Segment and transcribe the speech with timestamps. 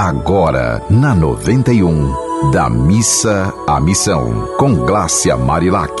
[0.00, 5.92] Agora, na 91, da missa à missão, com Glácia Marilac.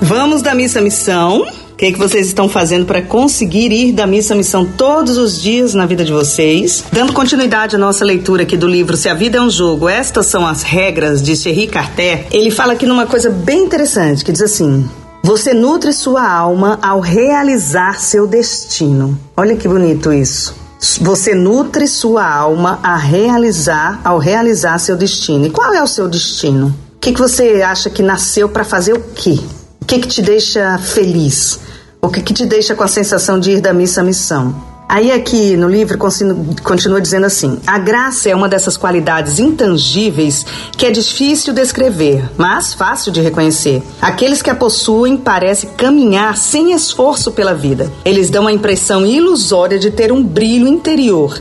[0.00, 1.40] Vamos da missa à missão.
[1.40, 5.18] O que, é que vocês estão fazendo para conseguir ir da missa à missão todos
[5.18, 6.84] os dias na vida de vocês?
[6.92, 10.26] Dando continuidade à nossa leitura aqui do livro Se a Vida é um Jogo, estas
[10.26, 12.28] são as regras de Thierry Carter.
[12.30, 14.88] Ele fala aqui numa coisa bem interessante que diz assim:
[15.24, 19.18] Você nutre sua alma ao realizar seu destino.
[19.36, 20.67] Olha que bonito isso.
[21.00, 25.46] Você nutre sua alma a realizar, ao realizar seu destino.
[25.46, 26.68] E qual é o seu destino?
[26.94, 29.40] O que, que você acha que nasceu para fazer o quê?
[29.80, 31.58] O que, que te deixa feliz?
[32.00, 34.54] O que, que te deixa com a sensação de ir da missa à missão?
[34.88, 40.86] Aí aqui no livro continua dizendo assim: a graça é uma dessas qualidades intangíveis que
[40.86, 43.82] é difícil descrever, mas fácil de reconhecer.
[44.00, 47.92] Aqueles que a possuem parecem caminhar sem esforço pela vida.
[48.02, 51.38] Eles dão a impressão ilusória de ter um brilho interior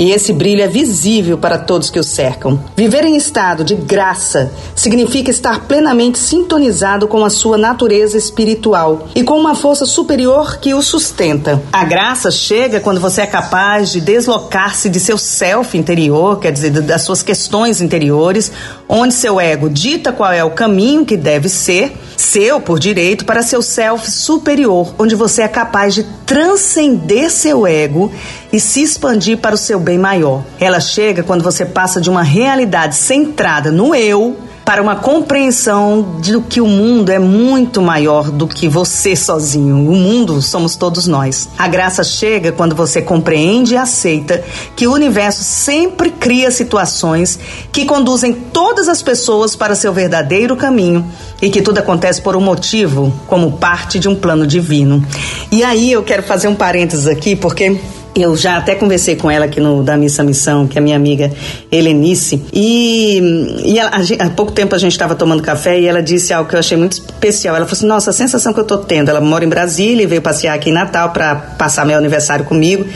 [0.00, 2.58] e esse brilho é visível para todos que o cercam.
[2.74, 9.22] Viver em estado de graça significa estar plenamente sintonizado com a sua natureza espiritual e
[9.22, 11.62] com uma força superior que o sustenta.
[11.70, 16.70] A graça chega quando você é capaz de deslocar-se de seu self interior, quer dizer,
[16.70, 18.50] das suas questões interiores,
[18.88, 23.42] onde seu ego dita qual é o caminho que deve ser, seu por direito, para
[23.42, 28.10] seu self superior, onde você é capaz de transcender seu ego
[28.52, 30.42] e se expandir para o seu bem maior.
[30.58, 34.36] Ela chega quando você passa de uma realidade centrada no eu
[34.70, 39.90] para uma compreensão de que o mundo é muito maior do que você sozinho.
[39.90, 41.48] O mundo somos todos nós.
[41.58, 44.44] A graça chega quando você compreende e aceita
[44.76, 47.36] que o universo sempre cria situações
[47.72, 51.04] que conduzem todas as pessoas para seu verdadeiro caminho
[51.42, 55.04] e que tudo acontece por um motivo, como parte de um plano divino.
[55.50, 57.80] E aí eu quero fazer um parênteses aqui, porque
[58.14, 61.32] eu já até conversei com ela aqui no da Missa Missão, que é minha amiga
[61.70, 66.02] Helenice, e, e ela, a, há pouco tempo a gente estava tomando café e ela
[66.02, 67.56] disse algo que eu achei muito especial.
[67.56, 69.08] Ela falou assim: Nossa, a sensação que eu tô tendo.
[69.10, 72.86] Ela mora em Brasília e veio passear aqui em Natal para passar meu aniversário comigo.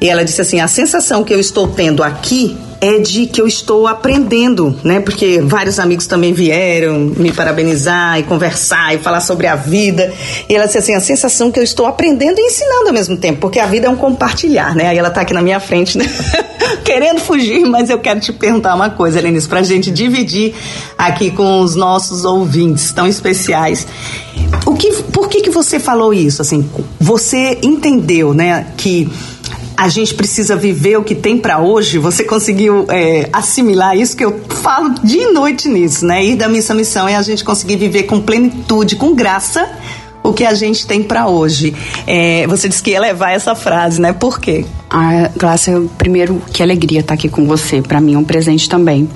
[0.00, 3.46] E ela disse assim: A sensação que eu estou tendo aqui é de que eu
[3.46, 4.98] estou aprendendo, né?
[4.98, 10.12] Porque vários amigos também vieram me parabenizar e conversar e falar sobre a vida.
[10.48, 13.38] E ela disse assim: a sensação que eu estou aprendendo e ensinando ao mesmo tempo,
[13.38, 14.88] porque a vida é um compartilhar, né?
[14.88, 16.04] Aí ela está aqui na minha frente, né?
[16.84, 20.52] Querendo fugir, mas eu quero te perguntar uma coisa, Lenice, pra gente dividir
[20.98, 23.86] aqui com os nossos ouvintes tão especiais.
[24.66, 26.42] O que, por que que você falou isso?
[26.42, 26.68] Assim,
[26.98, 29.08] você entendeu, né, que
[29.82, 31.98] a gente precisa viver o que tem para hoje.
[31.98, 36.24] Você conseguiu é, assimilar isso que eu falo dia e noite nisso, né?
[36.24, 39.68] Ir da missa à missão é a gente conseguir viver com plenitude, com graça,
[40.22, 41.74] o que a gente tem para hoje.
[42.06, 44.12] É, você disse que ia levar essa frase, né?
[44.12, 44.64] Por quê?
[44.88, 47.82] Ah, Glácia, primeiro, que alegria estar aqui com você.
[47.82, 49.10] Para mim é um presente também.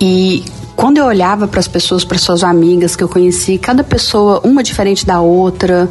[0.00, 0.42] E
[0.74, 4.62] quando eu olhava para as pessoas, para suas amigas que eu conheci, cada pessoa, uma
[4.62, 5.90] diferente da outra,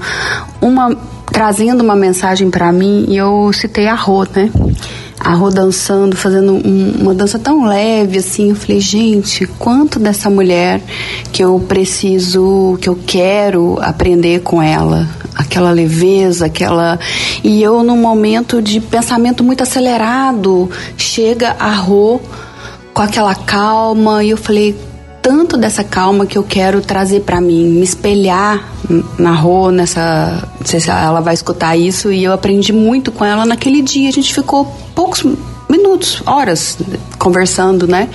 [0.60, 0.98] uma
[1.40, 4.52] trazendo uma mensagem para mim e eu citei a Rô, né?
[5.18, 8.50] A Rô dançando, fazendo um, uma dança tão leve assim.
[8.50, 10.82] Eu falei, gente, quanto dessa mulher
[11.32, 15.08] que eu preciso, que eu quero aprender com ela.
[15.34, 17.00] Aquela leveza, aquela.
[17.42, 22.20] E eu, num momento de pensamento muito acelerado, chega a Rô
[22.94, 24.76] com aquela calma e eu falei,
[25.30, 28.68] tanto dessa calma que eu quero trazer para mim, me espelhar
[29.16, 30.50] na rua, nessa.
[30.60, 34.10] Não sei se ela vai escutar isso, e eu aprendi muito com ela naquele dia.
[34.10, 35.24] A gente ficou poucos
[35.70, 36.80] minutos, horas
[37.20, 38.10] conversando, né?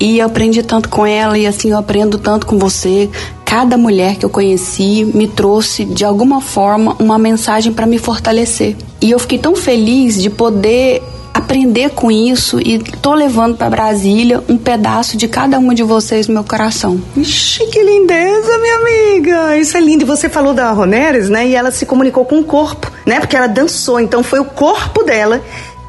[0.00, 3.08] E eu aprendi tanto com ela, e assim eu aprendo tanto com você.
[3.44, 8.74] Cada mulher que eu conheci me trouxe, de alguma forma, uma mensagem para me fortalecer.
[9.00, 14.42] E eu fiquei tão feliz de poder aprender com isso e tô levando para Brasília
[14.48, 17.00] um pedaço de cada uma de vocês no meu coração.
[17.16, 19.56] Ixi, que lindeza, minha amiga!
[19.56, 20.04] Isso é lindo.
[20.04, 21.46] E você falou da Roneres, né?
[21.46, 23.20] E ela se comunicou com o corpo, né?
[23.20, 25.42] Porque ela dançou, então foi o corpo dela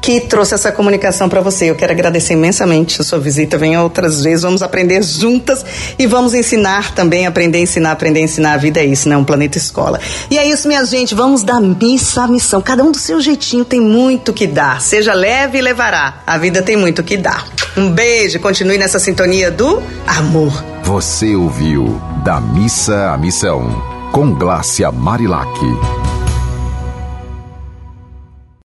[0.04, 1.70] que trouxe essa comunicação para você.
[1.70, 3.56] Eu quero agradecer imensamente a sua visita.
[3.56, 5.64] Venha outras vezes, vamos aprender juntas
[5.98, 8.52] e vamos ensinar também, aprender ensinar, aprender ensinar.
[8.52, 9.16] A vida é isso, né?
[9.16, 9.98] Um planeta escola.
[10.30, 11.14] E é isso, minha gente.
[11.14, 12.60] Vamos da missa à missão.
[12.60, 14.78] Cada um do seu jeitinho tem muito que dar.
[14.82, 16.22] Seja leve e levará.
[16.26, 17.46] A vida tem muito que dar.
[17.74, 18.38] Um beijo.
[18.40, 20.52] Continue nessa sintonia do amor.
[20.82, 26.13] Você ouviu Da Missa à Missão com Glácia Marilac.